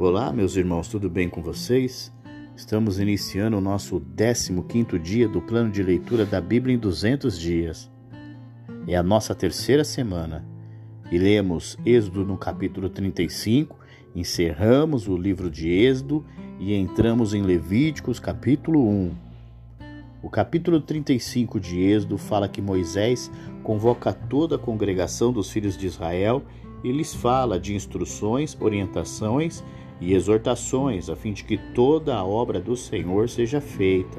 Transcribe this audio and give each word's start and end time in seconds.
Olá, 0.00 0.32
meus 0.32 0.56
irmãos, 0.56 0.88
tudo 0.88 1.10
bem 1.10 1.28
com 1.28 1.42
vocês? 1.42 2.10
Estamos 2.56 2.98
iniciando 2.98 3.58
o 3.58 3.60
nosso 3.60 4.00
15 4.00 4.98
dia 4.98 5.28
do 5.28 5.42
plano 5.42 5.70
de 5.70 5.82
leitura 5.82 6.24
da 6.24 6.40
Bíblia 6.40 6.74
em 6.74 6.78
200 6.78 7.38
dias. 7.38 7.90
É 8.88 8.96
a 8.96 9.02
nossa 9.02 9.34
terceira 9.34 9.84
semana 9.84 10.42
e 11.12 11.18
lemos 11.18 11.76
Êxodo 11.84 12.24
no 12.24 12.38
capítulo 12.38 12.88
35, 12.88 13.78
encerramos 14.16 15.06
o 15.06 15.18
livro 15.18 15.50
de 15.50 15.68
Êxodo 15.68 16.24
e 16.58 16.72
entramos 16.72 17.34
em 17.34 17.42
Levíticos 17.42 18.18
capítulo 18.18 18.88
1. 18.88 19.12
O 20.22 20.30
capítulo 20.30 20.80
35 20.80 21.60
de 21.60 21.78
Êxodo 21.78 22.16
fala 22.16 22.48
que 22.48 22.62
Moisés 22.62 23.30
convoca 23.62 24.14
toda 24.14 24.56
a 24.56 24.58
congregação 24.58 25.30
dos 25.30 25.50
filhos 25.50 25.76
de 25.76 25.86
Israel 25.86 26.42
e 26.82 26.90
lhes 26.90 27.12
fala 27.14 27.60
de 27.60 27.74
instruções, 27.74 28.56
orientações 28.58 29.62
e 30.00 30.14
exortações, 30.14 31.08
a 31.08 31.16
fim 31.16 31.32
de 31.32 31.44
que 31.44 31.58
toda 31.74 32.16
a 32.16 32.24
obra 32.24 32.60
do 32.60 32.76
Senhor 32.76 33.28
seja 33.28 33.60
feita. 33.60 34.18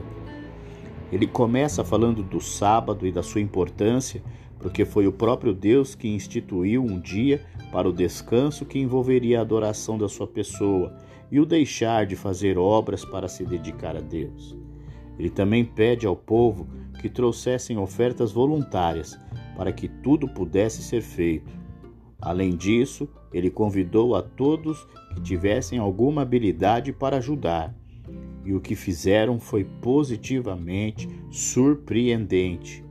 Ele 1.12 1.27
começa 1.27 1.84
falando 1.84 2.23
do 2.23 2.40
sábado 2.40 3.05
e 3.05 3.12
da 3.12 3.23
sua 3.23 3.41
importância, 3.41 4.23
porque 4.59 4.85
foi 4.85 5.07
o 5.07 5.12
próprio 5.12 5.54
Deus 5.54 5.95
que 5.95 6.07
instituiu 6.07 6.84
um 6.84 6.99
dia 6.99 7.44
para 7.71 7.90
o 7.90 7.94
descanso 7.94 8.66
que 8.66 8.80
envolveria 8.80 9.40
a 9.40 9.41
adoração 9.41 9.98
da 9.98 10.07
sua 10.07 10.27
pessoa 10.27 10.95
e 11.31 11.40
o 11.40 11.45
deixar 11.45 12.05
de 12.05 12.16
fazer 12.16 12.57
obras 12.57 13.04
para 13.04 13.27
se 13.27 13.43
dedicar 13.43 13.98
a 13.98 14.02
Deus. 14.02 14.55
Ele 15.18 15.29
também 15.29 15.66
pede 15.66 16.05
ao 16.05 16.16
povo 16.16 16.68
que 17.02 17.09
trouxessem 17.09 17.77
ofertas 17.77 18.32
voluntárias 18.32 19.20
para 19.55 19.71
que 19.71 19.88
tudo 19.88 20.27
pudesse 20.27 20.82
ser 20.82 21.02
feito. 21.02 21.60
Além 22.21 22.55
disso, 22.55 23.09
ele 23.33 23.49
convidou 23.49 24.15
a 24.15 24.21
todos 24.21 24.87
que 25.13 25.21
tivessem 25.21 25.79
alguma 25.79 26.21
habilidade 26.21 26.93
para 26.93 27.17
ajudar, 27.17 27.75
e 28.45 28.53
o 28.53 28.61
que 28.61 28.75
fizeram 28.75 29.39
foi 29.39 29.63
positivamente 29.63 31.09
surpreendente. 31.29 32.83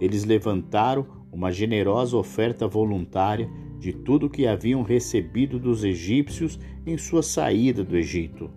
Eles 0.00 0.24
levantaram 0.24 1.06
uma 1.30 1.50
generosa 1.50 2.16
oferta 2.16 2.66
voluntária 2.66 3.48
de 3.78 3.92
tudo 3.92 4.30
que 4.30 4.46
haviam 4.46 4.82
recebido 4.82 5.58
dos 5.58 5.82
egípcios 5.82 6.58
em 6.86 6.96
sua 6.96 7.22
saída 7.22 7.82
do 7.82 7.96
Egito. 7.96 8.50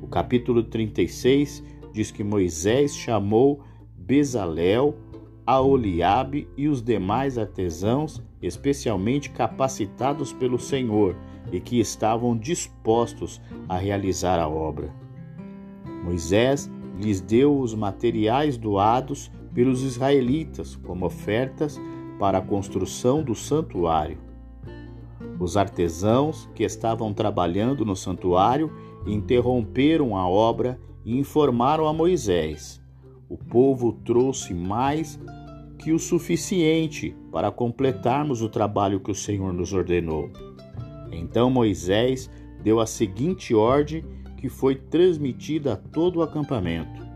O 0.00 0.06
capítulo 0.06 0.62
36 0.62 1.62
diz 1.92 2.10
que 2.10 2.22
Moisés 2.22 2.96
chamou 2.96 3.62
Bezalel, 3.96 4.96
Aoliabe 5.44 6.48
e 6.56 6.68
os 6.68 6.82
demais 6.82 7.36
artesãos 7.36 8.22
especialmente 8.42 9.30
capacitados 9.30 10.32
pelo 10.32 10.58
Senhor 10.58 11.16
e 11.52 11.60
que 11.60 11.80
estavam 11.80 12.36
dispostos 12.36 13.40
a 13.68 13.76
realizar 13.76 14.38
a 14.38 14.48
obra. 14.48 14.92
Moisés 16.04 16.70
lhes 16.96 17.20
deu 17.20 17.58
os 17.58 17.74
materiais 17.74 18.56
doados 18.56 19.30
pelos 19.54 19.82
israelitas 19.82 20.76
como 20.76 21.06
ofertas 21.06 21.80
para 22.18 22.38
a 22.38 22.42
construção 22.42 23.22
do 23.22 23.34
santuário. 23.34 24.18
Os 25.38 25.56
artesãos 25.56 26.48
que 26.54 26.64
estavam 26.64 27.14
trabalhando 27.14 27.84
no 27.84 27.94
santuário 27.94 28.72
interromperam 29.06 30.16
a 30.16 30.28
obra 30.28 30.78
e 31.04 31.16
informaram 31.16 31.86
a 31.86 31.92
Moisés. 31.92 32.82
O 33.28 33.36
povo 33.36 33.92
trouxe 33.92 34.52
mais 34.52 35.18
que 35.78 35.92
o 35.92 35.98
suficiente 35.98 37.16
para 37.30 37.50
completarmos 37.50 38.42
o 38.42 38.48
trabalho 38.48 39.00
que 39.00 39.10
o 39.10 39.14
Senhor 39.14 39.52
nos 39.52 39.72
ordenou. 39.72 40.30
Então 41.12 41.48
Moisés 41.48 42.28
deu 42.62 42.80
a 42.80 42.86
seguinte 42.86 43.54
ordem 43.54 44.04
que 44.36 44.48
foi 44.48 44.74
transmitida 44.74 45.74
a 45.74 45.76
todo 45.76 46.16
o 46.16 46.22
acampamento: 46.22 47.06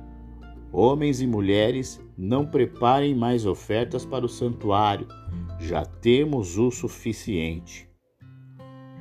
Homens 0.73 1.21
e 1.21 1.27
mulheres, 1.27 2.01
não 2.17 2.47
preparem 2.47 3.15
mais 3.15 3.45
ofertas 3.45 4.05
para 4.05 4.25
o 4.25 4.29
santuário, 4.29 5.09
já 5.59 5.85
temos 5.85 6.59
o 6.59 6.71
suficiente. 6.71 7.89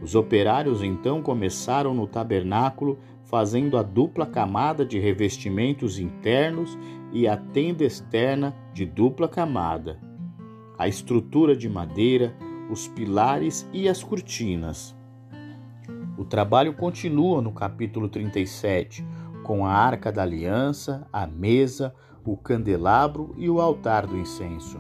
Os 0.02 0.16
operários 0.16 0.82
então 0.82 1.22
começaram 1.22 1.94
no 1.94 2.08
tabernáculo, 2.08 2.98
fazendo 3.24 3.78
a 3.78 3.84
dupla 3.84 4.26
camada 4.26 4.84
de 4.84 5.00
revestimentos 5.00 6.00
internos 6.00 6.78
e 7.12 7.28
a 7.28 7.36
tenda 7.36 7.84
externa 7.84 8.56
de 8.74 8.86
dupla 8.86 9.28
camada, 9.28 10.00
a 10.78 10.88
estrutura 10.88 11.56
de 11.56 11.70
madeira, 11.70 12.36
os 12.70 12.88
pilares 12.88 13.70
e 13.74 13.88
as 13.90 14.04
cortinas. 14.04 14.96
O 16.18 16.24
trabalho 16.24 16.74
continua 16.74 17.42
no 17.42 17.52
capítulo 17.52 18.08
37, 18.08 19.06
com 19.44 19.66
a 19.66 19.74
arca 19.74 20.12
da 20.12 20.22
aliança, 20.22 21.08
a 21.12 21.28
mesa, 21.28 21.94
o 22.26 22.38
candelabro 22.38 23.34
e 23.38 23.50
o 23.50 23.60
altar 23.60 24.06
do 24.06 24.18
incenso. 24.18 24.80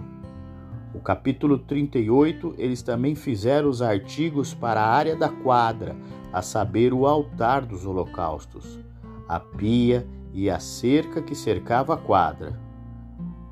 O 0.93 0.99
capítulo 0.99 1.57
38, 1.57 2.55
eles 2.57 2.81
também 2.81 3.15
fizeram 3.15 3.69
os 3.69 3.81
artigos 3.81 4.53
para 4.53 4.81
a 4.81 4.89
área 4.89 5.15
da 5.15 5.29
quadra, 5.29 5.95
a 6.31 6.41
saber, 6.41 6.93
o 6.93 7.05
altar 7.05 7.65
dos 7.65 7.85
holocaustos, 7.85 8.79
a 9.27 9.39
pia 9.39 10.07
e 10.33 10.49
a 10.49 10.59
cerca 10.59 11.21
que 11.21 11.35
cercava 11.35 11.93
a 11.93 11.97
quadra. 11.97 12.59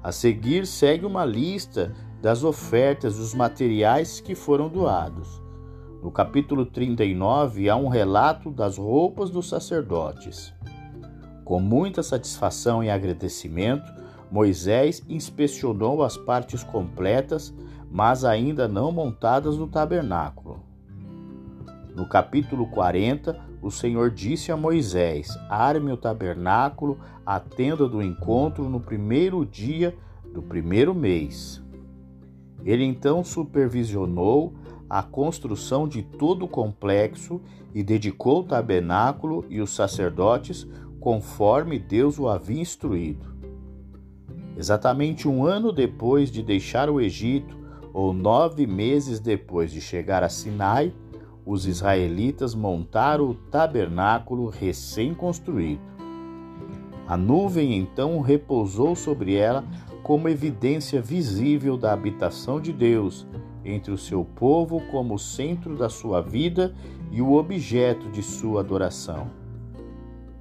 A 0.01 0.12
seguir 0.12 0.66
segue 0.66 1.06
uma 1.06 1.25
lista 1.25 1.94
das 2.22 2.44
ofertas 2.44 3.17
dos 3.17 3.34
materiais 3.34 4.19
que 4.19 4.35
foram 4.35 4.69
doados. 4.69 5.41
No 6.01 6.12
capítulo 6.12 6.66
39 6.66 7.69
há 7.69 7.75
um 7.75 7.89
relato 7.89 8.50
das 8.50 8.78
roupas 8.78 9.29
dos 9.29 9.50
sacerdotes. 9.50 10.53
Com 11.44 11.59
muita 11.59 12.01
satisfação 12.01 12.84
e 12.84 12.89
agradecimento, 12.89 13.91
Moisés 14.31 15.03
inspecionou 15.09 16.03
as 16.03 16.16
partes 16.16 16.63
completas, 16.63 17.53
mas 17.91 18.23
ainda 18.23 18.68
não 18.68 18.91
montadas 18.91 19.57
no 19.57 19.68
tabernáculo. 19.68 20.63
No 21.95 22.07
capítulo 22.07 22.68
40, 22.68 23.49
o 23.62 23.70
Senhor 23.70 24.12
disse 24.12 24.52
a 24.52 24.58
Moisés: 24.58 25.38
Arme 25.50 25.92
o 25.92 25.97
tabernáculo, 25.97 26.97
a 27.25 27.40
tenda 27.40 27.88
do 27.88 28.02
encontro, 28.02 28.70
no 28.70 28.80
primeiro 28.80 29.46
dia 29.46 29.96
do 30.34 30.42
primeiro 30.42 30.94
mês. 30.94 31.62
Ele 32.64 32.84
então 32.84 33.24
supervisionou 33.24 34.53
a 34.90 35.03
construção 35.03 35.88
de 35.88 36.02
todo 36.02 36.46
o 36.46 36.48
complexo 36.48 37.42
e 37.74 37.84
dedicou 37.84 38.42
o 38.42 38.44
tabernáculo 38.44 39.46
e 39.50 39.62
os 39.62 39.72
sacerdotes 39.72 40.68
conforme 41.00 41.80
Deus 41.80 42.19
o 42.19 42.28
havia 42.28 42.62
instruído. 42.62 43.30
Exatamente 44.58 45.28
um 45.28 45.46
ano 45.46 45.72
depois 45.72 46.31
de 46.31 46.44
deixar 46.44 46.90
o 46.90 47.00
Egito, 47.00 47.58
ou 47.94 48.14
nove 48.14 48.68
meses 48.68 49.19
depois 49.19 49.72
de 49.72 49.80
chegar 49.80 50.24
a 50.24 50.30
Sinai, 50.30 50.94
os 51.52 51.66
israelitas 51.66 52.54
montaram 52.54 53.28
o 53.28 53.34
tabernáculo 53.34 54.50
recém-construído. 54.50 55.82
A 57.08 57.18
nuvem 57.18 57.76
então 57.76 58.22
repousou 58.22 58.96
sobre 58.96 59.34
ela 59.34 59.64
como 60.04 60.30
evidência 60.30 61.02
visível 61.02 61.76
da 61.76 61.92
habitação 61.92 62.62
de 62.62 62.72
Deus 62.72 63.26
entre 63.66 63.92
o 63.92 63.98
seu 63.98 64.24
povo 64.24 64.80
como 64.92 65.18
centro 65.18 65.76
da 65.76 65.90
sua 65.90 66.22
vida 66.22 66.76
e 67.12 67.20
o 67.20 67.34
objeto 67.34 68.12
de 68.12 68.22
sua 68.22 68.60
adoração. 68.60 69.31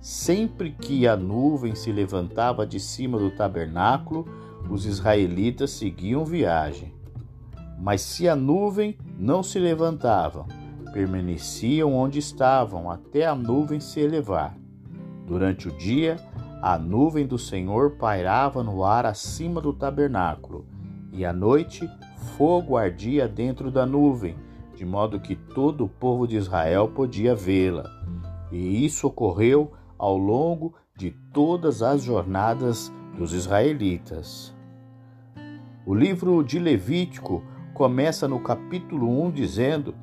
Sempre 0.02 0.72
que 0.72 1.08
a 1.08 1.16
nuvem 1.16 1.74
se 1.74 1.90
levantava 1.90 2.66
de 2.66 2.78
cima 2.78 3.18
do 3.18 3.30
tabernáculo, 3.30 4.28
os 4.68 4.84
israelitas 4.84 5.70
seguiam 5.70 6.22
viagem. 6.22 6.92
Mas 7.80 8.02
se 8.02 8.28
a 8.28 8.36
nuvem 8.36 8.98
não 9.18 9.42
se 9.42 9.58
levantava, 9.58 10.44
permaneciam 10.98 11.94
onde 11.94 12.18
estavam 12.18 12.90
até 12.90 13.24
a 13.24 13.32
nuvem 13.32 13.78
se 13.78 14.00
elevar. 14.00 14.58
Durante 15.24 15.68
o 15.68 15.78
dia, 15.78 16.16
a 16.60 16.76
nuvem 16.76 17.24
do 17.24 17.38
Senhor 17.38 17.92
pairava 17.92 18.64
no 18.64 18.82
ar 18.82 19.06
acima 19.06 19.60
do 19.60 19.72
tabernáculo, 19.72 20.66
e 21.12 21.24
à 21.24 21.32
noite, 21.32 21.88
fogo 22.36 22.76
ardia 22.76 23.28
dentro 23.28 23.70
da 23.70 23.86
nuvem, 23.86 24.34
de 24.74 24.84
modo 24.84 25.20
que 25.20 25.36
todo 25.36 25.84
o 25.84 25.88
povo 25.88 26.26
de 26.26 26.36
Israel 26.36 26.88
podia 26.88 27.32
vê-la. 27.32 27.88
E 28.50 28.84
isso 28.84 29.06
ocorreu 29.06 29.70
ao 29.96 30.18
longo 30.18 30.74
de 30.96 31.12
todas 31.32 31.80
as 31.80 32.02
jornadas 32.02 32.92
dos 33.16 33.32
israelitas. 33.32 34.52
O 35.86 35.94
livro 35.94 36.42
de 36.42 36.58
Levítico 36.58 37.44
começa 37.72 38.26
no 38.26 38.40
capítulo 38.40 39.08
1 39.26 39.30
dizendo 39.30 39.94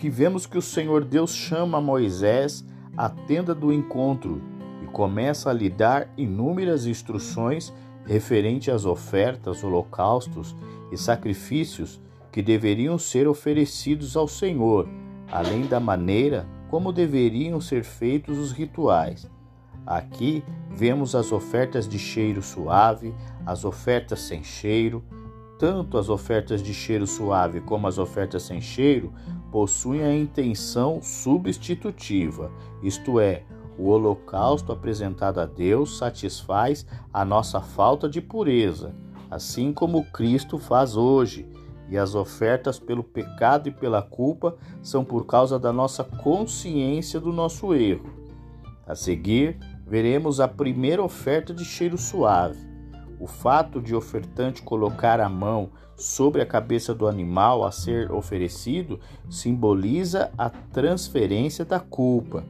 que 0.00 0.08
vemos 0.08 0.46
que 0.46 0.56
o 0.56 0.62
Senhor 0.62 1.04
Deus 1.04 1.34
chama 1.34 1.78
Moisés 1.78 2.64
à 2.96 3.10
tenda 3.10 3.54
do 3.54 3.70
encontro 3.70 4.40
e 4.82 4.86
começa 4.86 5.50
a 5.50 5.52
lhe 5.52 5.68
dar 5.68 6.08
inúmeras 6.16 6.86
instruções 6.86 7.70
referente 8.06 8.70
às 8.70 8.86
ofertas, 8.86 9.62
holocaustos 9.62 10.56
e 10.90 10.96
sacrifícios 10.96 12.00
que 12.32 12.40
deveriam 12.40 12.96
ser 12.96 13.28
oferecidos 13.28 14.16
ao 14.16 14.26
Senhor, 14.26 14.88
além 15.30 15.66
da 15.66 15.78
maneira 15.78 16.48
como 16.70 16.94
deveriam 16.94 17.60
ser 17.60 17.84
feitos 17.84 18.38
os 18.38 18.52
rituais. 18.52 19.28
Aqui 19.86 20.42
vemos 20.70 21.14
as 21.14 21.30
ofertas 21.30 21.86
de 21.86 21.98
cheiro 21.98 22.40
suave, 22.40 23.12
as 23.44 23.66
ofertas 23.66 24.20
sem 24.20 24.42
cheiro. 24.42 25.04
Tanto 25.60 25.98
as 25.98 26.08
ofertas 26.08 26.62
de 26.62 26.72
cheiro 26.72 27.06
suave 27.06 27.60
como 27.60 27.86
as 27.86 27.98
ofertas 27.98 28.44
sem 28.44 28.62
cheiro 28.62 29.12
possuem 29.52 30.02
a 30.02 30.14
intenção 30.14 31.02
substitutiva, 31.02 32.50
isto 32.82 33.20
é, 33.20 33.42
o 33.76 33.88
holocausto 33.88 34.72
apresentado 34.72 35.38
a 35.38 35.44
Deus 35.44 35.98
satisfaz 35.98 36.86
a 37.12 37.26
nossa 37.26 37.60
falta 37.60 38.08
de 38.08 38.22
pureza, 38.22 38.94
assim 39.30 39.70
como 39.70 40.10
Cristo 40.10 40.56
faz 40.58 40.96
hoje, 40.96 41.46
e 41.90 41.98
as 41.98 42.14
ofertas 42.14 42.78
pelo 42.78 43.04
pecado 43.04 43.68
e 43.68 43.70
pela 43.70 44.00
culpa 44.00 44.56
são 44.82 45.04
por 45.04 45.26
causa 45.26 45.58
da 45.58 45.74
nossa 45.74 46.02
consciência 46.02 47.20
do 47.20 47.34
nosso 47.34 47.74
erro. 47.74 48.08
A 48.86 48.94
seguir, 48.94 49.58
veremos 49.86 50.40
a 50.40 50.48
primeira 50.48 51.02
oferta 51.02 51.52
de 51.52 51.66
cheiro 51.66 51.98
suave. 51.98 52.69
O 53.20 53.26
fato 53.26 53.82
de 53.82 53.94
ofertante 53.94 54.62
colocar 54.62 55.20
a 55.20 55.28
mão 55.28 55.68
sobre 55.94 56.40
a 56.40 56.46
cabeça 56.46 56.94
do 56.94 57.06
animal 57.06 57.62
a 57.66 57.70
ser 57.70 58.10
oferecido 58.10 58.98
simboliza 59.28 60.32
a 60.38 60.48
transferência 60.48 61.62
da 61.62 61.78
culpa. 61.78 62.42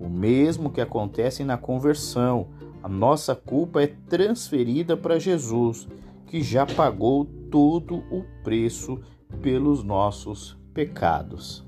O 0.00 0.08
mesmo 0.08 0.70
que 0.70 0.80
acontece 0.80 1.44
na 1.44 1.58
conversão. 1.58 2.48
A 2.82 2.88
nossa 2.88 3.34
culpa 3.34 3.82
é 3.82 3.88
transferida 4.08 4.96
para 4.96 5.18
Jesus, 5.18 5.86
que 6.26 6.40
já 6.42 6.64
pagou 6.64 7.26
todo 7.50 7.96
o 8.10 8.24
preço 8.42 8.98
pelos 9.42 9.82
nossos 9.84 10.56
pecados. 10.72 11.66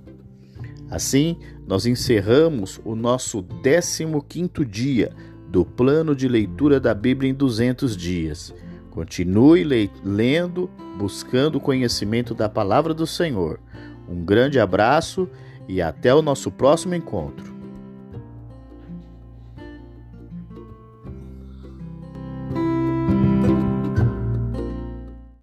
Assim, 0.88 1.36
nós 1.66 1.84
encerramos 1.84 2.80
o 2.84 2.94
nosso 2.94 3.42
15 3.42 4.64
dia 4.64 5.14
do 5.50 5.64
plano 5.64 6.14
de 6.14 6.28
leitura 6.28 6.78
da 6.78 6.94
Bíblia 6.94 7.30
em 7.30 7.34
200 7.34 7.96
dias. 7.96 8.54
Continue 8.90 9.64
lendo, 10.04 10.70
buscando 10.96 11.60
conhecimento 11.60 12.34
da 12.34 12.48
palavra 12.48 12.94
do 12.94 13.06
Senhor. 13.06 13.58
Um 14.08 14.24
grande 14.24 14.60
abraço 14.60 15.28
e 15.68 15.82
até 15.82 16.14
o 16.14 16.22
nosso 16.22 16.50
próximo 16.50 16.94
encontro. 16.94 17.49